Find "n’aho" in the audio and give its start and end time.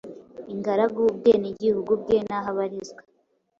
2.27-2.47